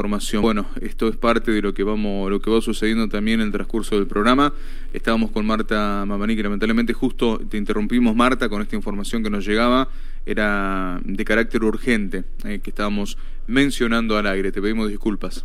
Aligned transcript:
información. 0.00 0.40
Bueno, 0.40 0.66
esto 0.80 1.08
es 1.08 1.16
parte 1.16 1.50
de 1.50 1.60
lo 1.60 1.74
que 1.74 1.82
vamos, 1.82 2.30
lo 2.30 2.40
que 2.40 2.50
va 2.50 2.62
sucediendo 2.62 3.06
también 3.08 3.40
en 3.40 3.46
el 3.46 3.52
transcurso 3.52 3.96
del 3.96 4.06
programa. 4.06 4.52
Estábamos 4.94 5.30
con 5.30 5.44
Marta 5.44 6.04
Mamani, 6.06 6.36
que 6.36 6.42
lamentablemente 6.42 6.94
justo 6.94 7.38
te 7.38 7.58
interrumpimos, 7.58 8.16
Marta, 8.16 8.48
con 8.48 8.62
esta 8.62 8.76
información 8.76 9.22
que 9.22 9.28
nos 9.28 9.46
llegaba. 9.46 9.88
Era 10.24 11.00
de 11.04 11.24
carácter 11.24 11.62
urgente, 11.64 12.24
eh, 12.46 12.60
que 12.62 12.70
estábamos 12.70 13.18
mencionando 13.46 14.16
al 14.16 14.26
aire. 14.26 14.52
Te 14.52 14.62
pedimos 14.62 14.88
disculpas. 14.88 15.44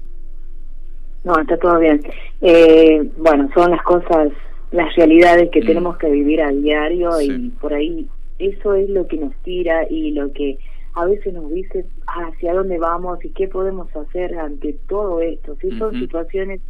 No, 1.26 1.38
está 1.38 1.58
todo 1.58 1.78
bien. 1.80 2.02
Eh, 2.42 3.10
bueno, 3.18 3.50
son 3.54 3.72
las 3.72 3.82
cosas, 3.82 4.30
las 4.72 4.96
realidades 4.96 5.50
que 5.52 5.62
mm. 5.62 5.66
tenemos 5.66 5.98
que 5.98 6.10
vivir 6.10 6.42
a 6.42 6.50
diario 6.50 7.20
y 7.20 7.50
por 7.60 7.74
ahí 7.74 8.08
eso 8.40 8.74
es 8.74 8.90
lo 8.90 9.06
que 9.08 9.18
nos 9.18 9.36
tira 9.44 9.86
y 9.90 10.12
lo 10.12 10.32
que 10.32 10.58
a 10.96 11.06
veces 11.06 11.34
nos 11.34 11.52
dice 11.52 11.86
hacia 12.08 12.54
dónde 12.54 12.78
vamos 12.78 13.24
y 13.24 13.30
qué 13.30 13.48
podemos 13.48 13.94
hacer 13.96 14.38
ante 14.40 14.74
todo 14.88 15.22
esto. 15.22 15.56
Si 15.62 15.70
son 15.78 15.94
situaciones 16.00 16.62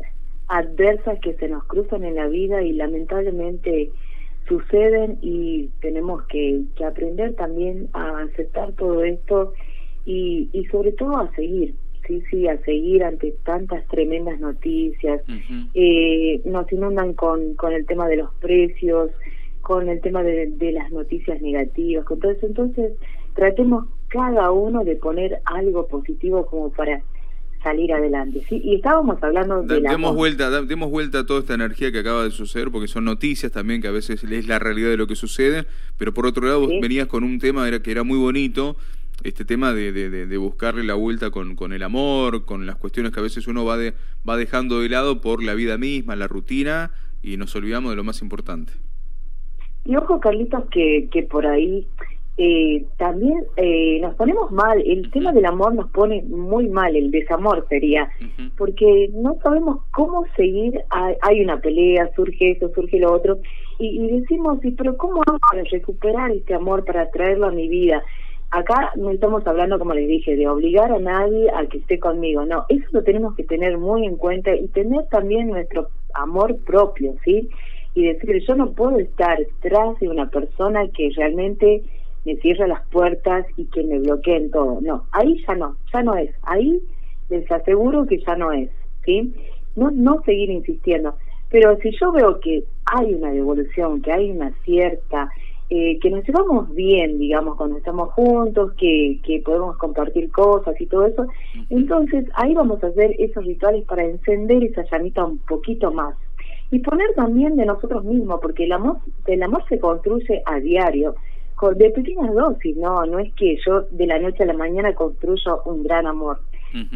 adversas 0.47 1.20
que 1.20 1.33
se 1.35 1.47
nos 1.47 1.63
cruzan 1.66 2.03
en 2.03 2.16
la 2.16 2.27
vida 2.27 2.61
y 2.63 2.73
lamentablemente 2.73 3.91
suceden 4.47 5.19
y 5.21 5.69
tenemos 5.81 6.23
que, 6.23 6.61
que 6.75 6.85
aprender 6.85 7.35
también 7.35 7.88
a 7.93 8.21
aceptar 8.21 8.73
todo 8.73 9.03
esto 9.03 9.53
y, 10.05 10.49
y 10.53 10.66
sobre 10.66 10.91
todo 10.91 11.17
a 11.17 11.31
seguir, 11.35 11.75
sí, 12.07 12.21
sí, 12.30 12.47
a 12.47 12.57
seguir 12.63 13.03
ante 13.03 13.31
tantas 13.44 13.88
tremendas 13.88 14.39
noticias. 14.39 15.21
eh, 15.73 16.41
nos 16.45 16.71
inundan 16.71 17.13
con, 17.13 17.55
con 17.55 17.73
el 17.73 17.85
tema 17.85 18.07
de 18.07 18.17
los 18.17 18.33
precios, 18.35 19.11
con 19.61 19.89
el 19.89 19.99
tema 20.02 20.21
de, 20.23 20.47
de 20.47 20.71
las 20.71 20.91
noticias 20.91 21.41
negativas, 21.41 22.05
con 22.05 22.19
todo 22.19 22.31
eso. 22.31 22.45
Entonces, 22.45 22.94
tratemos 23.33 23.88
cada 24.15 24.51
uno 24.51 24.85
de 24.85 24.95
poner 24.95 25.41
algo 25.43 25.87
positivo 25.87 26.45
como 26.45 26.71
para 26.71 27.01
salir 27.61 27.91
adelante. 27.91 28.45
¿sí? 28.47 28.61
Y 28.63 28.75
estábamos 28.75 29.21
hablando 29.21 29.63
de... 29.63 29.81
la 29.81 29.91
demos, 29.91 30.15
vuelta, 30.15 30.49
demos 30.61 30.89
vuelta 30.89 31.19
a 31.19 31.25
toda 31.25 31.41
esta 31.41 31.55
energía 31.55 31.91
que 31.91 31.99
acaba 31.99 32.23
de 32.23 32.31
suceder, 32.31 32.72
porque 32.72 32.88
son 32.88 33.03
noticias 33.03 33.52
también 33.52 33.81
que 33.81 33.89
a 33.89 33.91
veces 33.91 34.23
es 34.23 34.47
la 34.47 34.57
realidad 34.59 34.89
de 34.89 34.97
lo 34.97 35.07
que 35.07 35.16
sucede, 35.16 35.66
pero 35.97 36.13
por 36.13 36.25
otro 36.25 36.45
lado 36.45 36.61
vos 36.61 36.69
venías 36.81 37.07
con 37.07 37.25
un 37.25 37.39
tema 37.39 37.67
era, 37.67 37.81
que 37.81 37.91
era 37.91 38.03
muy 38.03 38.17
bonito, 38.17 38.77
este 39.23 39.44
tema 39.44 39.73
de, 39.73 39.91
de, 39.91 40.09
de, 40.27 40.38
buscarle 40.38 40.83
la 40.83 40.94
vuelta 40.94 41.31
con, 41.31 41.55
con 41.55 41.73
el 41.73 41.83
amor, 41.83 42.45
con 42.45 42.66
las 42.66 42.75
cuestiones 42.77 43.11
que 43.11 43.19
a 43.19 43.23
veces 43.23 43.47
uno 43.47 43.66
va, 43.66 43.77
de, 43.77 43.95
va 44.27 44.38
dejando 44.38 44.79
de 44.79 44.89
lado 44.89 45.19
por 45.19 45.44
la 45.44 45.55
vida 45.55 45.77
misma, 45.77 46.16
la 46.16 46.27
rutina, 46.27 46.91
y 47.22 47.38
nos 47.38 47.55
olvidamos 47.55 47.91
de 47.91 47.95
lo 47.95 48.03
más 48.03 48.22
importante. 48.22 48.73
Y 49.85 49.95
ojo, 49.95 50.19
Carlitos, 50.19 50.66
que, 50.69 51.09
que 51.11 51.23
por 51.23 51.45
ahí 51.45 51.88
eh, 52.38 52.86
también 52.97 53.45
eh, 53.55 54.00
nos 54.02 54.16
ponemos 54.16 54.52
mal, 54.52 54.83
el 54.86 55.09
tema 55.11 55.31
del 55.31 55.45
amor 55.45 55.73
nos 55.73 55.89
pone 55.91 56.22
muy 56.23 56.67
mal, 56.67 56.94
el 56.94 57.09
desamor 57.09 57.66
sería, 57.69 58.09
porque 58.58 59.09
no 59.14 59.38
sabemos 59.41 59.80
cómo 59.91 60.25
seguir, 60.36 60.81
hay, 60.89 61.41
una 61.41 61.61
pelea, 61.61 62.11
surge 62.13 62.52
eso, 62.52 62.69
surge 62.75 63.00
lo 63.00 63.13
otro, 63.13 63.39
y, 63.80 64.06
decimos, 64.19 64.59
¿y 64.66 64.72
pero 64.72 64.97
cómo 64.97 65.22
hago 65.25 65.38
para 65.50 65.63
recuperar 65.63 66.31
este 66.31 66.53
amor, 66.53 66.83
para 66.83 67.09
traerlo 67.09 67.47
a 67.47 67.52
mi 67.52 67.69
vida? 67.69 68.03
Acá 68.52 68.91
no 68.97 69.11
estamos 69.11 69.47
hablando, 69.47 69.80
como 69.80 69.94
les 69.94 70.08
dije, 70.08 70.36
de 70.36 70.47
obligar 70.50 70.91
a 70.91 71.00
nadie 71.00 71.50
a 71.56 71.66
que 71.67 71.78
esté 71.78 72.00
conmigo, 72.00 72.45
no, 72.45 72.66
eso 72.67 72.86
lo 72.91 73.03
tenemos 73.03 73.36
que 73.36 73.45
tener 73.45 73.78
muy 73.78 74.06
en 74.06 74.17
cuenta 74.17 74.53
y 74.53 74.67
tener 74.67 75.06
también 75.08 75.47
nuestro 75.47 75.88
amor 76.13 76.58
propio, 76.66 77.16
¿sí? 77.23 77.50
Y 77.94 78.08
decir, 78.08 78.44
yo 78.45 78.56
no 78.56 78.73
puedo 78.73 79.00
estar 79.00 79.38
tras 79.61 79.97
de 80.02 80.09
una 80.09 80.30
persona 80.30 80.86
que 80.89 81.11
realmente 81.16 81.81
me 82.26 82.36
cierra 82.38 82.68
las 82.68 82.81
puertas 82.90 83.45
y 83.56 83.66
que 83.66 83.84
me 83.84 84.00
bloqueen 84.00 84.52
todo. 84.52 84.81
No, 84.81 85.06
ahí 85.12 85.44
ya 85.48 85.56
no, 85.56 85.78
ya 85.94 86.02
no 86.02 86.16
es. 86.16 86.31
Ahí 86.42 86.81
les 87.30 87.50
aseguro 87.52 88.06
que 88.06 88.20
ya 88.20 88.36
no 88.36 88.52
es, 88.52 88.70
¿sí? 89.06 89.34
No, 89.76 89.92
no 89.92 90.22
seguir 90.23 90.50
insistiendo. 90.50 91.16
Pero 91.50 91.78
si 91.78 91.92
yo 92.00 92.12
veo 92.12 92.40
que 92.40 92.64
hay 92.86 93.14
una 93.14 93.31
devolución, 93.31 94.02
que 94.02 94.12
hay 94.12 94.31
una 94.31 94.52
cierta, 94.64 95.30
eh, 95.70 96.00
que 96.00 96.09
nos 96.09 96.24
llevamos 96.28 96.74
bien, 96.74 97.18
digamos, 97.19 97.58
cuando 97.58 97.78
estamos 97.78 98.12
juntos, 98.14 98.74
que, 98.74 99.19
que 99.24 99.41
podemos 99.44 99.78
compartir 99.78 100.31
cosas 100.31 100.80
y 100.80 100.85
todo 100.88 101.06
eso, 101.06 101.28
entonces 101.69 102.25
ahí 102.34 102.53
vamos 102.53 102.84
a 102.84 102.88
hacer 102.88 103.16
esos 103.19 103.46
rituales 103.46 103.85
para 103.85 104.03
encender 104.03 104.64
esa 104.64 104.84
llamita 104.91 105.25
un 105.25 105.38
poquito 105.40 105.91
más. 105.91 106.16
Y 106.72 106.80
poner 106.80 107.14
también 107.14 107.56
de 107.56 107.66
nosotros 107.66 108.03
mismos, 108.03 108.40
porque 108.41 108.66
el 108.66 108.72
amor, 108.72 108.97
el 109.28 109.44
amor 109.44 109.64
se 109.69 109.80
construye 109.80 110.41
a 110.46 110.59
diario 110.59 111.16
de 111.75 111.89
pequeñas 111.91 112.33
dosis, 112.33 112.75
no, 112.77 113.05
no 113.05 113.19
es 113.19 113.33
que 113.33 113.57
yo 113.66 113.81
de 113.91 114.07
la 114.07 114.19
noche 114.19 114.43
a 114.43 114.47
la 114.47 114.53
mañana 114.53 114.93
construyo 114.93 115.61
un 115.66 115.83
gran 115.83 116.05
amor, 116.05 116.39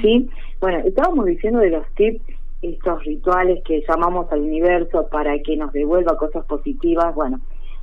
¿sí? 0.01 0.29
Bueno, 0.59 0.79
estábamos 0.79 1.25
diciendo 1.25 1.59
de 1.59 1.69
los 1.69 1.87
tips, 1.95 2.21
estos 2.61 3.03
rituales 3.05 3.63
que 3.63 3.81
llamamos 3.87 4.29
al 4.31 4.41
universo 4.41 5.07
para 5.09 5.39
que 5.39 5.55
nos 5.55 5.71
devuelva 5.71 6.17
cosas 6.17 6.45
positivas, 6.45 7.15
bueno, 7.15 7.39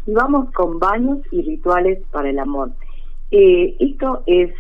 y 0.07 0.13
vamos 0.13 0.53
con 0.53 0.79
baños 0.79 1.19
y 1.31 1.43
rituales 1.43 1.99
para 2.13 2.29
el 2.29 2.39
amor. 2.39 2.71
Eh, 3.31 3.75
esto 3.81 4.23
es, 4.27 4.53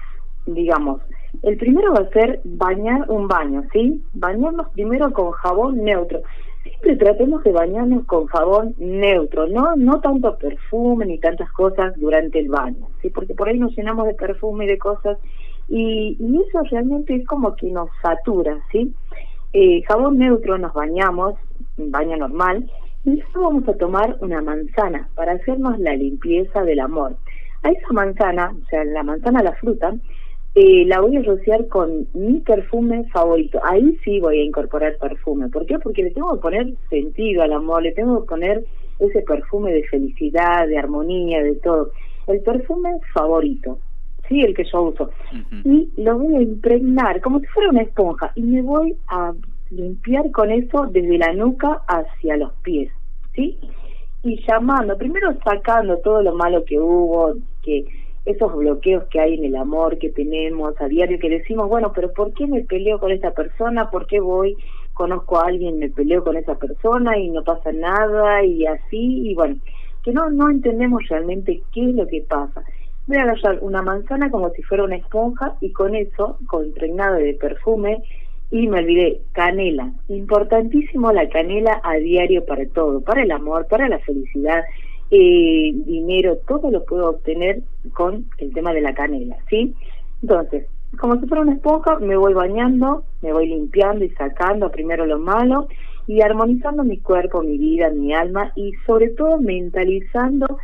digamos, 0.46 1.02
el 1.42 1.58
primero 1.58 1.92
va 1.92 2.00
a 2.00 2.10
ser 2.10 2.40
bañar 2.44 3.04
un 3.08 3.28
baño, 3.28 3.62
¿sí? 3.72 4.02
Bañarnos 4.14 4.68
primero 4.70 5.12
con 5.12 5.32
jabón 5.32 5.84
neutro 5.84 6.22
siempre 6.68 6.96
tratemos 6.96 7.42
de 7.44 7.52
bañarnos 7.52 8.04
con 8.06 8.26
jabón 8.26 8.74
neutro, 8.78 9.46
no 9.48 9.76
no 9.76 10.00
tanto 10.00 10.36
perfume 10.38 11.06
ni 11.06 11.18
tantas 11.18 11.50
cosas 11.52 11.94
durante 11.96 12.38
el 12.38 12.48
baño, 12.48 12.88
sí, 13.02 13.10
porque 13.10 13.34
por 13.34 13.48
ahí 13.48 13.58
nos 13.58 13.76
llenamos 13.76 14.06
de 14.06 14.14
perfume 14.14 14.64
y 14.64 14.68
de 14.68 14.78
cosas 14.78 15.18
y, 15.68 16.16
y 16.18 16.42
eso 16.48 16.62
realmente 16.70 17.14
es 17.14 17.26
como 17.26 17.56
que 17.56 17.70
nos 17.70 17.88
satura, 18.02 18.58
sí. 18.70 18.94
Eh, 19.52 19.82
jabón 19.88 20.18
neutro 20.18 20.58
nos 20.58 20.74
bañamos, 20.74 21.34
baño 21.76 22.16
normal, 22.16 22.70
y 23.04 23.22
luego 23.32 23.50
vamos 23.50 23.68
a 23.68 23.74
tomar 23.74 24.16
una 24.20 24.42
manzana 24.42 25.08
para 25.14 25.32
hacernos 25.32 25.78
la 25.78 25.94
limpieza 25.94 26.62
del 26.64 26.80
amor. 26.80 27.16
A 27.62 27.70
esa 27.70 27.92
manzana, 27.92 28.54
o 28.62 28.66
sea, 28.68 28.84
la 28.84 29.02
manzana, 29.02 29.42
la 29.42 29.54
fruta, 29.54 29.94
eh, 30.58 30.86
la 30.86 31.02
voy 31.02 31.18
a 31.18 31.22
rociar 31.22 31.68
con 31.68 32.08
mi 32.14 32.40
perfume 32.40 33.04
favorito. 33.12 33.60
Ahí 33.62 33.98
sí 34.02 34.20
voy 34.20 34.40
a 34.40 34.44
incorporar 34.44 34.96
perfume. 34.96 35.50
¿Por 35.50 35.66
qué? 35.66 35.78
Porque 35.78 36.02
le 36.02 36.12
tengo 36.12 36.34
que 36.34 36.40
poner 36.40 36.72
sentido 36.88 37.42
al 37.42 37.52
amor, 37.52 37.82
le 37.82 37.92
tengo 37.92 38.22
que 38.22 38.26
poner 38.26 38.64
ese 38.98 39.20
perfume 39.20 39.74
de 39.74 39.84
felicidad, 39.84 40.66
de 40.66 40.78
armonía, 40.78 41.42
de 41.42 41.56
todo. 41.56 41.90
El 42.26 42.40
perfume 42.40 42.88
favorito, 43.12 43.78
sí, 44.30 44.40
el 44.40 44.54
que 44.54 44.64
yo 44.64 44.84
uso. 44.84 45.10
Y 45.62 45.90
lo 45.98 46.18
voy 46.18 46.36
a 46.36 46.40
impregnar 46.40 47.20
como 47.20 47.40
si 47.40 47.46
fuera 47.48 47.68
una 47.68 47.82
esponja 47.82 48.32
y 48.34 48.40
me 48.40 48.62
voy 48.62 48.96
a 49.08 49.34
limpiar 49.70 50.30
con 50.30 50.50
eso 50.50 50.86
desde 50.90 51.18
la 51.18 51.34
nuca 51.34 51.82
hacia 51.86 52.38
los 52.38 52.54
pies, 52.62 52.90
¿sí? 53.34 53.58
Y 54.22 54.42
llamando, 54.48 54.96
primero 54.96 55.36
sacando 55.44 55.98
todo 55.98 56.22
lo 56.22 56.34
malo 56.34 56.64
que 56.64 56.80
hubo, 56.80 57.34
que 57.62 57.84
esos 58.26 58.54
bloqueos 58.54 59.04
que 59.04 59.20
hay 59.20 59.34
en 59.34 59.44
el 59.44 59.56
amor 59.56 59.98
que 59.98 60.10
tenemos 60.10 60.78
a 60.80 60.88
diario, 60.88 61.18
que 61.18 61.30
decimos, 61.30 61.68
bueno, 61.68 61.92
pero 61.94 62.12
¿por 62.12 62.34
qué 62.34 62.46
me 62.46 62.62
peleo 62.62 62.98
con 62.98 63.12
esta 63.12 63.30
persona? 63.30 63.88
¿Por 63.88 64.06
qué 64.08 64.18
voy, 64.18 64.56
conozco 64.94 65.38
a 65.38 65.46
alguien, 65.46 65.78
me 65.78 65.88
peleo 65.88 66.24
con 66.24 66.36
esa 66.36 66.56
persona 66.56 67.16
y 67.16 67.30
no 67.30 67.44
pasa 67.44 67.72
nada 67.72 68.44
y 68.44 68.66
así? 68.66 69.30
Y 69.30 69.34
bueno, 69.34 69.56
que 70.02 70.12
no, 70.12 70.28
no 70.28 70.50
entendemos 70.50 71.08
realmente 71.08 71.62
qué 71.72 71.88
es 71.88 71.94
lo 71.94 72.06
que 72.08 72.22
pasa. 72.28 72.64
Voy 73.06 73.16
a 73.18 73.22
agarrar 73.22 73.60
una 73.60 73.82
manzana 73.82 74.28
como 74.28 74.50
si 74.50 74.62
fuera 74.64 74.82
una 74.82 74.96
esponja 74.96 75.54
y 75.60 75.70
con 75.70 75.94
eso, 75.94 76.38
con 76.48 76.66
impregnado 76.66 77.14
de 77.14 77.34
perfume, 77.34 78.02
y 78.50 78.66
me 78.66 78.80
olvidé, 78.80 79.20
canela. 79.32 79.92
Importantísimo 80.08 81.12
la 81.12 81.28
canela 81.28 81.80
a 81.84 81.94
diario 81.94 82.44
para 82.44 82.66
todo, 82.66 83.00
para 83.02 83.22
el 83.22 83.30
amor, 83.30 83.68
para 83.68 83.88
la 83.88 84.00
felicidad 84.00 84.64
eh, 85.10 85.72
dinero, 85.86 86.38
todo 86.48 86.70
lo 86.70 86.84
puedo 86.84 87.10
obtener 87.10 87.62
con 87.92 88.26
el 88.38 88.52
tema 88.52 88.72
de 88.72 88.80
la 88.80 88.94
canela, 88.94 89.36
¿sí? 89.48 89.74
Entonces, 90.22 90.66
como 90.98 91.20
si 91.20 91.26
fuera 91.26 91.42
una 91.42 91.54
esponja, 91.54 91.98
me 91.98 92.16
voy 92.16 92.34
bañando, 92.34 93.04
me 93.22 93.32
voy 93.32 93.48
limpiando 93.48 94.04
y 94.04 94.10
sacando 94.10 94.70
primero 94.70 95.06
lo 95.06 95.18
malo 95.18 95.68
y 96.06 96.22
armonizando 96.22 96.84
mi 96.84 96.98
cuerpo, 96.98 97.42
mi 97.42 97.58
vida, 97.58 97.90
mi 97.90 98.14
alma 98.14 98.52
y 98.56 98.72
sobre 98.86 99.10
todo 99.10 99.38
mentalizando, 99.40 100.58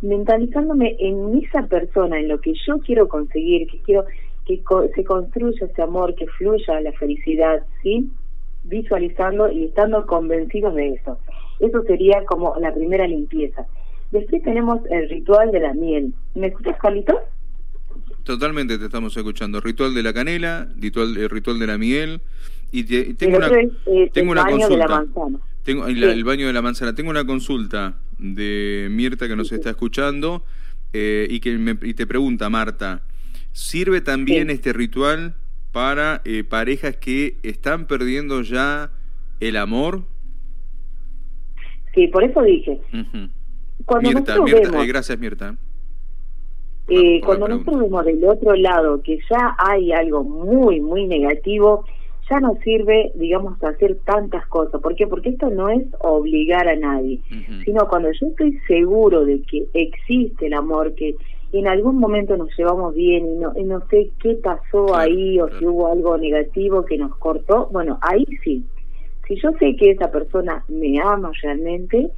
mentalizándome 0.00 0.96
en 0.98 1.42
esa 1.42 1.66
persona, 1.66 2.18
en 2.18 2.28
lo 2.28 2.40
que 2.40 2.52
yo 2.66 2.78
quiero 2.78 3.08
conseguir, 3.08 3.66
que 3.68 3.80
quiero 3.80 4.04
que 4.46 4.62
se 4.94 5.04
construya 5.04 5.66
ese 5.66 5.82
amor, 5.82 6.14
que 6.14 6.26
fluya 6.26 6.80
la 6.80 6.92
felicidad, 6.92 7.62
¿sí? 7.82 8.10
Visualizando 8.64 9.50
y 9.50 9.64
estando 9.64 10.06
convencidos 10.06 10.74
de 10.74 10.94
eso. 10.94 11.18
Eso 11.60 11.82
sería 11.82 12.24
como 12.24 12.54
la 12.60 12.74
primera 12.74 13.06
limpieza. 13.06 13.66
Después 14.12 14.42
tenemos 14.42 14.80
el 14.90 15.08
ritual 15.08 15.50
de 15.50 15.60
la 15.60 15.74
miel. 15.74 16.14
¿Me 16.34 16.48
escuchas, 16.48 16.76
Carlitos? 16.80 17.16
Totalmente 18.24 18.78
te 18.78 18.84
estamos 18.84 19.16
escuchando. 19.16 19.60
Ritual 19.60 19.94
de 19.94 20.02
la 20.02 20.12
canela, 20.12 20.68
ritual, 20.78 21.16
el 21.16 21.28
ritual 21.28 21.58
de 21.58 21.66
la 21.66 21.78
miel. 21.78 22.20
Y 22.70 22.84
tengo 23.14 23.38
una, 23.38 23.48
eh, 23.48 24.10
tengo 24.12 24.32
una 24.32 24.44
consulta. 24.44 25.04
Tengo 25.64 25.86
el 25.86 26.24
baño 26.24 26.46
de 26.46 26.52
la 26.52 26.62
manzana. 26.62 26.94
Tengo 26.94 27.10
una 27.10 27.26
consulta 27.26 27.96
de 28.18 28.88
Mirta 28.90 29.26
que 29.26 29.36
nos 29.36 29.50
está 29.50 29.70
escuchando 29.70 30.44
eh, 30.92 31.26
y 31.28 31.40
que 31.40 31.58
me, 31.58 31.76
y 31.82 31.94
te 31.94 32.06
pregunta, 32.06 32.48
Marta, 32.48 33.02
¿sirve 33.52 34.00
también 34.00 34.50
este 34.50 34.72
ritual 34.72 35.34
para 35.72 36.20
eh, 36.24 36.44
parejas 36.44 36.96
que 36.96 37.36
están 37.42 37.86
perdiendo 37.86 38.42
ya 38.42 38.90
el 39.40 39.56
amor. 39.56 40.02
Sí, 41.94 42.06
por 42.08 42.24
eso 42.24 42.42
dije. 42.42 42.80
Cuando 43.84 44.10
Mirta, 44.10 44.40
Mirta 44.40 44.82
eh, 44.82 44.86
gracias 44.86 45.18
Mirta. 45.18 45.56
Eh, 46.88 47.20
cuando 47.24 47.48
nosotros 47.48 47.80
vemos 47.80 48.04
del 48.04 48.24
otro 48.24 48.54
lado 48.54 49.00
que 49.02 49.18
ya 49.30 49.56
hay 49.58 49.92
algo 49.92 50.24
muy, 50.24 50.80
muy 50.80 51.06
negativo, 51.06 51.84
ya 52.28 52.40
no 52.40 52.56
sirve, 52.64 53.12
digamos, 53.14 53.62
hacer 53.62 53.98
tantas 54.04 54.46
cosas. 54.46 54.80
¿Por 54.80 54.94
qué? 54.96 55.06
Porque 55.06 55.30
esto 55.30 55.48
no 55.50 55.68
es 55.68 55.84
obligar 56.00 56.68
a 56.68 56.76
nadie, 56.76 57.20
sino 57.64 57.86
cuando 57.88 58.10
yo 58.12 58.26
estoy 58.26 58.58
seguro 58.66 59.24
de 59.24 59.42
que 59.42 59.66
existe 59.74 60.46
el 60.46 60.54
amor, 60.54 60.94
que 60.94 61.14
en 61.52 61.68
algún 61.68 61.98
momento 61.98 62.36
nos 62.36 62.48
llevamos 62.56 62.94
bien 62.94 63.26
y 63.26 63.34
no, 63.36 63.52
no 63.52 63.86
sé 63.88 64.10
qué 64.20 64.34
pasó 64.42 64.96
ahí 64.96 65.38
o 65.38 65.48
si 65.58 65.66
hubo 65.66 65.92
algo 65.92 66.16
negativo 66.16 66.84
que 66.84 66.96
nos 66.96 67.14
cortó, 67.16 67.68
bueno, 67.70 67.98
ahí 68.00 68.26
sí. 68.42 68.64
Si 69.28 69.36
yo 69.36 69.50
sé 69.58 69.76
que 69.76 69.90
esa 69.90 70.10
persona 70.10 70.64
me 70.68 71.00
ama 71.00 71.30
realmente, 71.42 72.10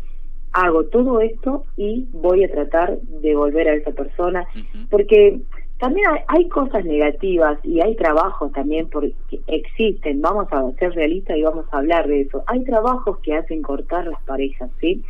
hago 0.55 0.85
todo 0.85 1.21
esto 1.21 1.65
y 1.77 2.07
voy 2.13 2.45
a 2.45 2.51
tratar 2.51 2.99
de 3.01 3.35
volver 3.35 3.69
a 3.69 3.75
esa 3.75 3.91
persona, 3.91 4.47
porque 4.89 5.41
también 5.79 6.07
hay, 6.29 6.49
cosas 6.49 6.85
negativas 6.85 7.59
y 7.65 7.81
hay 7.81 7.97
trabajos 7.97 8.53
también 8.53 8.89
porque 8.89 9.13
existen, 9.49 10.23
vamos 10.23 10.47
a 10.53 10.71
ser 10.79 10.93
realistas 10.95 11.37
y 11.37 11.43
vamos 11.43 11.67
a 11.73 11.79
hablar 11.79 12.07
de 12.07 12.23
eso. 12.23 12.45
Hay 12.47 12.63
trabajos 12.65 13.19
que 13.19 13.35
hacen 13.35 13.63
cortar 13.63 14.07
las 14.07 14.23
parejas, 14.23 14.71
¿sí? 14.81 15.03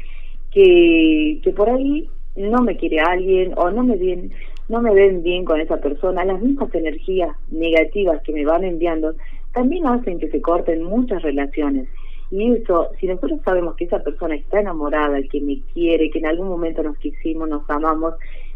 Que, 0.51 1.41
que 1.43 1.51
por 1.53 1.69
ahí 1.69 2.09
no 2.37 2.63
me 2.63 2.77
quiere 2.77 3.01
alguien 3.01 3.53
o 3.57 3.71
no 3.71 3.85
me 3.85 3.97
bien, 3.97 4.33
no 4.69 4.81
me 4.81 4.95
ven 4.95 5.23
bien 5.23 5.45
con 5.45 5.61
esa 5.61 5.77
persona, 5.77 6.25
las 6.25 6.41
mismas 6.41 6.75
energías 6.75 7.37
negativas 7.51 8.23
que 8.23 8.33
me 8.33 8.47
van 8.47 8.65
enviando 8.65 9.15
también 9.53 9.87
hacen 9.87 10.19
que 10.19 10.31
se 10.31 10.41
corten 10.41 10.83
muchas 10.83 11.23
relaciones. 11.23 11.89
Y 12.31 12.53
eso, 12.53 12.89
si 12.99 13.07
nosotros 13.07 13.41
sabemos 13.45 13.77
que 13.77 13.85
esa 13.85 14.01
persona 14.01 14.35
está 14.35 14.61
enamorada, 14.61 15.21
que 15.31 15.41
me 15.41 15.61
quiere, 15.73 16.11
que 16.11 16.19
en 16.19 16.27
algún 16.27 16.49
momento 16.49 16.83
nos 16.83 16.97
quisimos, 16.99 17.49
nos 17.49 17.69
amamos, 17.69 18.15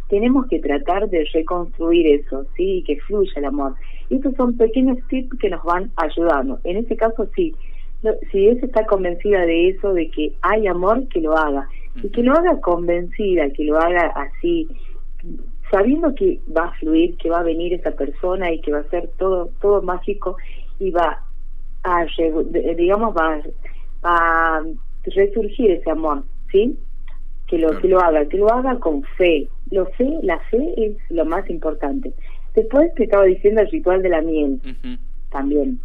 tenemos 0.08 0.46
que 0.46 0.58
tratar 0.58 1.08
de 1.08 1.26
reconstruir 1.32 2.06
eso, 2.06 2.46
¿sí? 2.56 2.78
Y 2.78 2.82
que 2.82 2.98
fluya 3.00 3.32
el 3.36 3.44
amor. 3.44 3.74
Y 4.08 4.16
estos 4.16 4.34
son 4.36 4.56
pequeños 4.56 4.98
tips 5.08 5.38
que 5.38 5.50
nos 5.50 5.62
van 5.64 5.90
ayudando. 5.96 6.58
En 6.64 6.78
este 6.78 6.96
caso, 6.96 7.28
sí. 7.36 7.54
Si 8.30 8.48
ella 8.48 8.64
está 8.64 8.86
convencida 8.86 9.44
de 9.44 9.68
eso, 9.68 9.92
de 9.92 10.10
que 10.10 10.32
hay 10.42 10.66
amor, 10.66 11.06
que 11.08 11.20
lo 11.20 11.36
haga. 11.36 11.68
Y 12.02 12.08
que 12.08 12.22
lo 12.22 12.32
haga 12.32 12.60
convencida, 12.60 13.50
que 13.50 13.64
lo 13.64 13.76
haga 13.78 14.06
así, 14.14 14.68
sabiendo 15.70 16.14
que 16.14 16.40
va 16.56 16.66
a 16.66 16.72
fluir, 16.74 17.16
que 17.16 17.28
va 17.28 17.40
a 17.40 17.44
venir 17.44 17.74
esa 17.74 17.90
persona 17.92 18.52
y 18.52 18.60
que 18.60 18.72
va 18.72 18.78
a 18.78 18.90
ser 18.90 19.08
todo, 19.18 19.50
todo 19.60 19.82
mágico 19.82 20.36
y 20.78 20.90
va 20.90 21.22
a, 21.84 22.06
digamos, 22.76 23.14
va, 23.16 23.40
a 24.02 24.62
resurgir 25.04 25.70
ese 25.72 25.90
amor, 25.90 26.24
¿sí? 26.50 26.76
Que 27.46 27.58
lo, 27.58 27.78
que 27.80 27.88
lo 27.88 28.00
haga, 28.00 28.26
que 28.26 28.36
lo 28.36 28.52
haga 28.52 28.78
con 28.78 29.02
fe, 29.16 29.48
lo 29.70 29.86
fe, 29.86 30.18
la 30.22 30.38
fe 30.50 30.74
es 30.76 30.96
lo 31.10 31.24
más 31.24 31.48
importante. 31.48 32.12
Después 32.54 32.94
te 32.94 33.04
estaba 33.04 33.24
diciendo 33.24 33.62
el 33.62 33.70
ritual 33.70 34.02
de 34.02 34.08
la 34.08 34.20
miel, 34.20 34.60
también. 35.30 35.80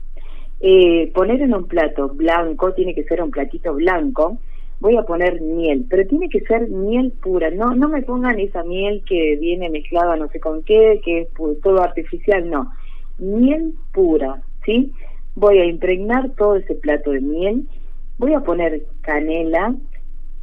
Eh, 0.59 1.11
poner 1.13 1.41
en 1.41 1.53
un 1.53 1.67
plato 1.67 2.09
blanco, 2.09 2.73
tiene 2.73 2.95
que 2.95 3.03
ser 3.03 3.21
un 3.21 3.31
platito 3.31 3.73
blanco, 3.73 4.37
voy 4.79 4.97
a 4.97 5.03
poner 5.03 5.41
miel, 5.41 5.85
pero 5.89 6.07
tiene 6.07 6.29
que 6.29 6.41
ser 6.41 6.67
miel 6.67 7.13
pura, 7.21 7.49
no 7.51 7.73
no 7.75 7.87
me 7.87 8.01
pongan 8.01 8.39
esa 8.39 8.63
miel 8.63 9.03
que 9.05 9.37
viene 9.37 9.69
mezclada 9.69 10.15
no 10.15 10.27
sé 10.29 10.39
con 10.39 10.63
qué, 10.63 10.99
que 11.03 11.21
es 11.21 11.27
todo 11.61 11.81
artificial, 11.81 12.49
no, 12.49 12.71
miel 13.17 13.73
pura, 13.93 14.41
¿sí? 14.65 14.91
Voy 15.35 15.59
a 15.59 15.65
impregnar 15.65 16.31
todo 16.31 16.55
ese 16.55 16.75
plato 16.75 17.11
de 17.11 17.21
miel, 17.21 17.67
voy 18.17 18.33
a 18.33 18.41
poner 18.41 18.83
canela, 19.01 19.75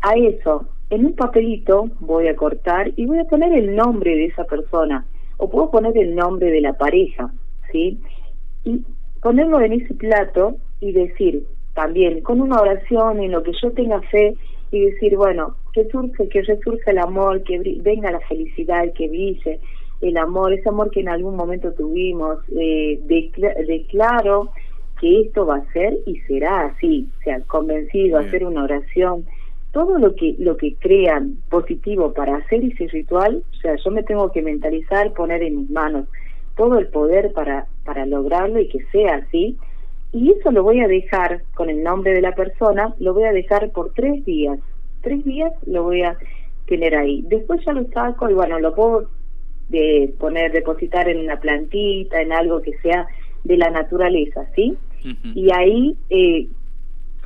a 0.02 0.14
eso 0.14 0.66
en 0.90 1.06
un 1.06 1.12
papelito 1.14 1.88
voy 2.00 2.26
a 2.28 2.36
cortar 2.36 2.90
y 2.96 3.06
voy 3.06 3.20
a 3.20 3.24
poner 3.24 3.52
el 3.52 3.76
nombre 3.76 4.14
de 4.14 4.26
esa 4.26 4.44
persona 4.44 5.06
o 5.36 5.48
puedo 5.48 5.70
poner 5.70 5.96
el 5.96 6.14
nombre 6.14 6.50
de 6.50 6.60
la 6.60 6.72
pareja, 6.74 7.32
¿sí? 7.70 7.98
Y 8.64 8.82
ponerlo 9.22 9.60
en 9.60 9.74
ese 9.74 9.94
plato 9.94 10.56
y 10.80 10.92
decir 10.92 11.44
también 11.74 12.20
con 12.22 12.40
una 12.40 12.60
oración 12.60 13.20
en 13.20 13.32
lo 13.32 13.42
que 13.42 13.52
yo 13.62 13.70
tenga 13.70 14.02
fe 14.02 14.34
y 14.72 14.84
decir, 14.84 15.16
bueno, 15.16 15.54
que 15.72 15.88
surge, 15.90 16.28
que 16.28 16.42
resurja 16.42 16.90
el 16.90 16.98
amor, 16.98 17.42
que 17.44 17.58
venga 17.80 18.10
la 18.10 18.20
felicidad, 18.20 18.92
que 18.94 19.08
brille 19.08 19.60
el 20.00 20.16
amor, 20.16 20.52
ese 20.52 20.68
amor 20.68 20.90
que 20.90 21.00
en 21.00 21.08
algún 21.08 21.36
momento 21.36 21.72
tuvimos, 21.72 22.38
eh, 22.56 23.00
declaro 23.06 24.50
que 25.00 25.22
esto 25.22 25.46
va 25.46 25.56
a 25.56 25.72
ser 25.72 25.98
y 26.06 26.20
será 26.20 26.66
así, 26.66 27.08
o 27.18 27.22
sea, 27.22 27.40
convencido, 27.42 28.18
hacer 28.18 28.44
una 28.44 28.64
oración, 28.64 29.24
todo 29.72 29.98
lo 29.98 30.14
que 30.14 30.36
lo 30.38 30.56
que 30.56 30.74
crean 30.74 31.36
positivo 31.48 32.12
para 32.12 32.36
hacer 32.36 32.64
ese 32.64 32.86
ritual, 32.88 33.42
o 33.50 33.56
sea, 33.56 33.76
yo 33.76 33.90
me 33.90 34.02
tengo 34.02 34.30
que 34.30 34.42
mentalizar, 34.42 35.12
poner 35.14 35.42
en 35.42 35.60
mis 35.60 35.70
manos 35.70 36.06
todo 36.56 36.78
el 36.78 36.88
poder 36.88 37.32
para 37.32 37.66
para 37.84 38.04
lograrlo 38.06 38.60
y 38.60 38.68
que 38.68 38.84
sea 38.92 39.16
así. 39.16 39.56
Y 40.12 40.32
eso 40.32 40.50
lo 40.50 40.64
voy 40.64 40.80
a 40.80 40.88
dejar 40.88 41.42
con 41.54 41.70
el 41.70 41.82
nombre 41.82 42.12
de 42.12 42.20
la 42.20 42.34
persona, 42.34 42.94
lo 42.98 43.14
voy 43.14 43.24
a 43.24 43.32
dejar 43.32 43.70
por 43.70 43.92
tres 43.94 44.24
días. 44.24 44.58
Tres 45.02 45.24
días 45.24 45.52
lo 45.66 45.84
voy 45.84 46.02
a 46.02 46.16
tener 46.66 46.94
ahí. 46.96 47.24
Después 47.28 47.64
ya 47.64 47.72
lo 47.72 47.84
saco 47.92 48.28
y 48.28 48.34
bueno, 48.34 48.58
lo 48.58 48.74
puedo 48.74 49.08
de 49.70 50.04
eh, 50.04 50.14
poner, 50.18 50.52
depositar 50.52 51.08
en 51.08 51.20
una 51.20 51.38
plantita, 51.38 52.20
en 52.20 52.32
algo 52.32 52.60
que 52.60 52.76
sea 52.82 53.06
de 53.44 53.56
la 53.56 53.70
naturaleza, 53.70 54.46
¿sí? 54.54 54.76
Y 55.34 55.52
ahí, 55.52 55.96
eh, 56.10 56.48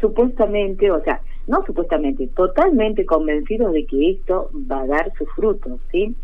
supuestamente, 0.00 0.90
o 0.90 1.02
sea, 1.02 1.20
no 1.46 1.64
supuestamente, 1.66 2.26
totalmente 2.28 3.04
convencidos 3.04 3.72
de 3.72 3.84
que 3.86 4.12
esto 4.12 4.50
va 4.70 4.82
a 4.82 4.86
dar 4.86 5.12
sus 5.18 5.28
frutos, 5.34 5.80
¿sí? 5.92 6.14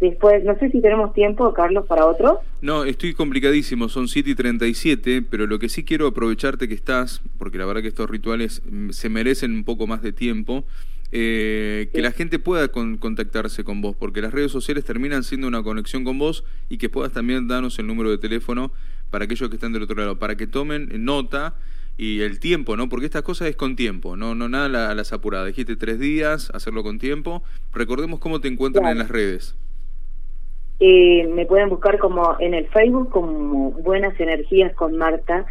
Después, 0.00 0.44
no 0.44 0.56
sé 0.58 0.70
si 0.70 0.80
tenemos 0.80 1.14
tiempo, 1.14 1.52
Carlos, 1.54 1.86
para 1.86 2.06
otro. 2.06 2.40
No, 2.60 2.84
estoy 2.84 3.14
complicadísimo, 3.14 3.88
son 3.88 4.06
7 4.06 4.30
y 4.30 4.34
37, 4.34 5.22
pero 5.22 5.46
lo 5.46 5.58
que 5.58 5.68
sí 5.68 5.84
quiero 5.84 6.06
aprovecharte 6.06 6.68
que 6.68 6.74
estás, 6.74 7.22
porque 7.38 7.58
la 7.58 7.66
verdad 7.66 7.82
que 7.82 7.88
estos 7.88 8.08
rituales 8.08 8.62
mm, 8.70 8.90
se 8.90 9.08
merecen 9.08 9.52
un 9.52 9.64
poco 9.64 9.86
más 9.86 10.02
de 10.02 10.12
tiempo, 10.12 10.64
eh, 11.10 11.90
que 11.92 12.00
la 12.00 12.12
gente 12.12 12.38
pueda 12.38 12.68
contactarse 12.68 13.64
con 13.64 13.82
vos, 13.82 13.94
porque 13.96 14.22
las 14.22 14.32
redes 14.32 14.50
sociales 14.50 14.84
terminan 14.84 15.22
siendo 15.22 15.46
una 15.46 15.62
conexión 15.62 16.04
con 16.04 16.18
vos 16.18 16.44
y 16.70 16.78
que 16.78 16.88
puedas 16.88 17.12
también 17.12 17.48
darnos 17.48 17.78
el 17.78 17.86
número 17.86 18.10
de 18.10 18.16
teléfono 18.18 18.72
para 19.12 19.26
aquellos 19.26 19.48
que 19.48 19.56
están 19.56 19.72
del 19.72 19.84
otro 19.84 19.94
lado, 19.94 20.18
para 20.18 20.36
que 20.36 20.48
tomen 20.48 20.88
nota 21.04 21.54
y 21.96 22.22
el 22.22 22.40
tiempo, 22.40 22.76
¿no? 22.76 22.88
Porque 22.88 23.04
estas 23.04 23.22
cosas 23.22 23.48
es 23.48 23.56
con 23.56 23.76
tiempo, 23.76 24.16
no 24.16 24.34
no 24.34 24.48
nada 24.48 24.90
a 24.90 24.94
las 24.94 25.12
apuradas. 25.12 25.46
Dijiste 25.46 25.76
tres 25.76 26.00
días, 26.00 26.50
hacerlo 26.54 26.82
con 26.82 26.98
tiempo. 26.98 27.42
Recordemos 27.72 28.18
cómo 28.18 28.40
te 28.40 28.48
encuentran 28.48 28.86
en 28.86 28.98
las 28.98 29.10
redes. 29.10 29.54
Eh, 30.80 31.28
me 31.28 31.46
pueden 31.46 31.68
buscar 31.68 31.98
como 31.98 32.36
en 32.40 32.54
el 32.54 32.66
Facebook 32.68 33.10
como 33.10 33.70
Buenas 33.72 34.18
Energías 34.18 34.74
con 34.74 34.96
Marta 34.96 35.46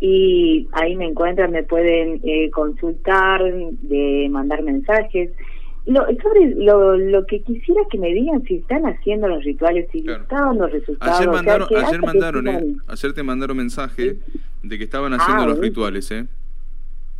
y 0.00 0.68
ahí 0.72 0.96
me 0.96 1.06
encuentran, 1.06 1.52
me 1.52 1.62
pueden 1.62 2.20
eh, 2.24 2.50
consultar, 2.50 3.42
de 3.42 4.28
mandar 4.30 4.62
mensajes. 4.62 5.30
Lo, 5.86 6.00
sobre 6.22 6.54
lo, 6.56 6.96
lo 6.96 7.26
que 7.26 7.42
quisiera 7.42 7.82
que 7.90 7.98
me 7.98 8.08
digan 8.14 8.42
si 8.44 8.56
están 8.56 8.86
haciendo 8.86 9.28
los 9.28 9.44
rituales, 9.44 9.86
si 9.92 9.98
están 9.98 10.26
dando 10.28 10.66
resultados. 10.66 11.20
Ayer, 11.20 11.30
mandaron, 11.30 11.68
ayer, 11.76 12.00
mandaron 12.00 12.48
eh, 12.48 12.76
ayer 12.86 13.12
te 13.12 13.22
mandaron 13.22 13.56
mensaje 13.56 14.16
de 14.62 14.78
que 14.78 14.84
estaban 14.84 15.12
haciendo 15.12 15.42
ah, 15.42 15.46
los 15.46 15.58
rituales, 15.58 16.10
¿eh? 16.10 16.26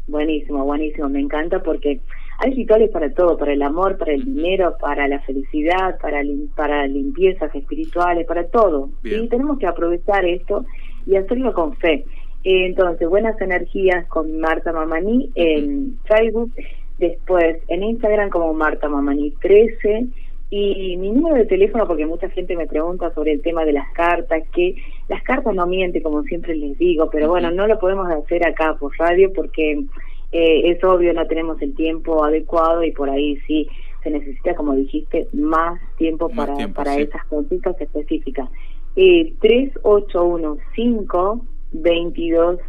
Buenísimo, 0.07 0.65
buenísimo, 0.65 1.09
me 1.11 1.21
encanta 1.21 1.63
porque 1.63 2.01
hay 2.39 2.55
rituales 2.55 2.91
para 2.91 3.13
todo, 3.13 3.37
para 3.37 3.53
el 3.53 3.63
amor, 3.63 3.97
para 3.97 4.13
el 4.13 4.25
dinero, 4.25 4.77
para 4.81 5.09
la 5.09 5.21
felicidad, 5.21 5.99
para, 6.01 6.23
para 6.57 6.87
limpiezas 6.87 7.55
espirituales, 7.55 8.27
para 8.27 8.45
todo. 8.45 8.91
Y 9.03 9.29
tenemos 9.29 9.59
que 9.59 9.67
aprovechar 9.67 10.25
esto 10.25 10.65
y 11.07 11.17
hacerlo 11.17 11.53
con 11.53 11.77
fe. 11.77 12.05
entonces, 12.43 13.09
buenas 13.09 13.41
energías 13.41 14.07
con 14.09 14.41
Marta 14.41 14.73
Mamani 14.73 15.31
en 15.35 15.99
Facebook, 16.05 16.53
después 16.99 17.59
en 17.69 17.83
Instagram 17.83 18.31
como 18.31 18.55
Marta 18.55 18.89
Mamani 18.89 19.33
13 19.41 20.07
y 20.51 20.97
mi 20.99 21.11
número 21.11 21.37
de 21.37 21.47
teléfono, 21.47 21.87
porque 21.87 22.07
mucha 22.07 22.29
gente 22.29 22.57
me 22.57 22.67
pregunta 22.67 23.13
sobre 23.15 23.33
el 23.33 23.43
tema 23.43 23.65
de 23.65 23.73
las 23.73 23.93
cartas, 23.93 24.45
que 24.55 24.77
las 25.09 25.23
cartas 25.25 25.55
no 25.55 25.67
mienten, 25.67 26.03
como 26.03 26.23
siempre 26.23 26.55
les 26.55 26.79
digo, 26.79 27.09
pero 27.11 27.29
bueno, 27.29 27.51
no 27.51 27.67
lo 27.67 27.79
podemos 27.79 28.09
hacer 28.09 28.47
acá 28.47 28.77
por 28.79 28.97
radio 28.97 29.33
porque 29.33 29.85
eh, 30.31 30.71
es 30.71 30.85
obvio, 30.85 31.13
no 31.13 31.27
tenemos 31.27 31.61
el 31.61 31.75
tiempo 31.75 32.23
adecuado 32.23 32.85
y 32.85 32.93
por 32.93 33.11
ahí 33.11 33.37
sí 33.49 33.69
se 34.05 34.11
necesita, 34.11 34.55
como 34.55 34.75
dijiste, 34.75 35.27
más 35.33 35.81
tiempo 35.97 36.29
para, 36.29 36.69
para 36.69 36.97
esas 36.99 37.25
consultas 37.25 37.81
específicas. 37.81 38.49
Eh, 38.95 39.33
3815 39.41 41.43
22 41.73 42.61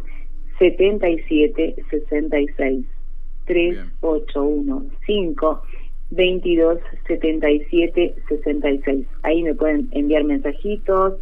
77 0.58 1.76
66 1.88 2.86
3815 3.46 5.76
22 6.10 6.78
77 7.06 8.14
66 8.28 9.06
ahí 9.22 9.42
me 9.42 9.54
pueden 9.54 9.88
enviar 9.92 10.24
mensajitos. 10.24 11.14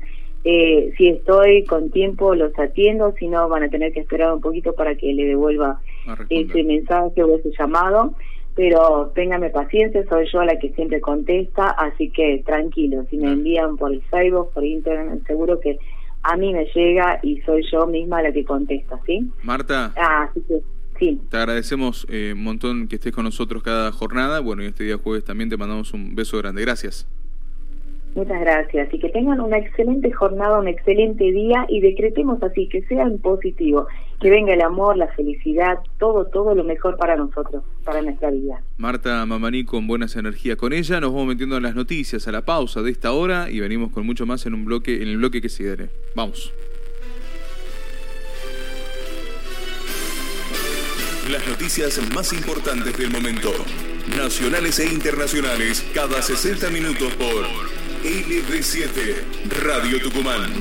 Eh, 0.47 0.93
si 0.99 1.09
estoy 1.09 1.65
con 1.65 1.91
tiempo 1.91 2.35
los 2.35 2.59
atiendo, 2.59 3.15
si 3.19 3.29
no 3.29 3.49
van 3.49 3.63
a 3.63 3.71
tener 3.71 3.93
que 3.93 4.01
esperar 4.01 4.35
un 4.35 4.43
poquito 4.43 4.75
para 4.75 4.95
que 4.95 5.13
le 5.15 5.25
devuelva 5.25 5.81
ese 6.29 6.65
mensaje 6.65 7.23
o 7.23 7.37
ese 7.37 7.51
llamado. 7.59 8.15
Pero 8.55 9.11
téngame 9.15 9.51
paciencia, 9.51 10.05
soy 10.09 10.29
yo 10.33 10.45
la 10.45 10.59
que 10.59 10.71
siempre 10.75 11.01
contesta, 11.01 11.71
así 11.71 12.11
que 12.11 12.43
tranquilo, 12.47 13.05
si 13.11 13.17
me 13.17 13.33
envían 13.33 13.77
por 13.77 13.93
el 13.93 14.01
Facebook, 14.03 14.53
por 14.53 14.65
Internet, 14.65 15.23
seguro 15.27 15.59
que 15.59 15.77
a 16.23 16.37
mí 16.37 16.53
me 16.53 16.67
llega 16.67 17.19
y 17.23 17.41
soy 17.41 17.65
yo 17.73 17.87
misma 17.87 18.23
la 18.23 18.33
que 18.33 18.45
contesta, 18.45 19.01
¿sí? 19.07 19.29
Marta. 19.43 19.93
Ah, 19.97 20.31
sí. 20.99 21.21
Te 21.31 21.37
agradecemos 21.37 22.07
eh, 22.11 22.33
un 22.35 22.43
montón 22.43 22.89
que 22.89 22.97
estés 22.97 23.13
con 23.13 23.25
nosotros 23.25 23.63
cada 23.63 23.93
jornada. 23.93 24.41
Bueno, 24.41 24.63
y 24.63 24.67
este 24.67 24.85
día 24.85 24.99
jueves 24.99 25.25
también 25.25 25.51
te 25.51 25.57
mandamos 25.57 25.93
un 25.93 26.15
beso 26.15 26.39
grande. 26.39 26.63
Gracias. 26.63 27.07
Muchas 28.15 28.41
gracias 28.41 28.95
y 28.95 28.99
que 29.01 29.09
tengan 29.09 29.41
una 29.41 29.59
excelente 29.59 30.13
jornada, 30.13 30.61
un 30.61 30.69
excelente 30.69 31.25
día 31.33 31.67
y 31.69 31.81
decretemos 31.81 32.41
así 32.45 32.69
que 32.69 32.83
sea 32.83 33.03
en 33.03 33.19
positivo, 33.19 33.89
que 34.21 34.31
venga 34.31 34.55
el 34.55 34.61
amor, 34.61 34.97
la 34.97 35.09
felicidad, 35.09 35.81
todo, 35.99 36.27
todo 36.27 36.55
lo 36.55 36.63
mejor 36.63 36.97
para 36.97 37.17
nosotros, 37.17 37.65
para 37.85 38.03
nuestra 38.03 38.31
vida. 38.31 38.63
Marta 38.79 39.27
Mamaní 39.27 39.65
con 39.65 39.89
buenas 39.89 40.15
energías. 40.15 40.57
Con 40.57 40.73
ella 40.73 41.01
nos 41.01 41.13
vamos 41.13 41.27
metiendo 41.27 41.57
en 41.57 41.65
las 41.65 41.75
noticias 41.75 42.29
a 42.29 42.33
la 42.33 42.45
pausa 42.45 42.83
de 42.83 42.93
esta 42.93 43.11
hora 43.11 43.51
y 43.51 43.59
venimos 43.59 43.91
con 43.91 44.07
mucho 44.07 44.27
más 44.27 44.47
en 44.47 44.55
un 44.55 44.65
bloque, 44.65 45.03
en 45.03 45.09
el 45.09 45.17
bloque 45.17 45.43
que 45.43 45.49
sigue. 45.49 45.89
Vamos. 46.15 46.53
Las 51.31 51.47
noticias 51.47 51.99
más 52.15 52.35
importantes 52.35 52.99
del 52.99 53.11
momento, 53.11 53.51
nacionales 54.15 54.79
e 54.79 54.85
internacionales, 54.85 55.83
cada 55.95 56.21
60 56.21 56.69
minutos 56.69 57.15
por 57.15 57.47
LB7, 58.05 59.51
Radio 59.63 60.03
Tucumán. 60.03 60.53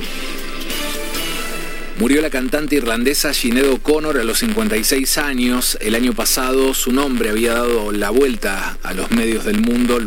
Murió 1.98 2.22
la 2.22 2.30
cantante 2.30 2.74
irlandesa 2.74 3.32
Sinead 3.32 3.68
O'Connor 3.68 4.18
a 4.18 4.24
los 4.24 4.38
56 4.38 5.18
años. 5.18 5.78
El 5.80 5.94
año 5.94 6.12
pasado 6.12 6.74
su 6.74 6.92
nombre 6.92 7.30
había 7.30 7.52
dado 7.52 7.92
la 7.92 8.10
vuelta 8.10 8.78
a 8.82 8.94
los 8.94 9.10
medios 9.12 9.44
del 9.44 9.60
mundo. 9.60 10.00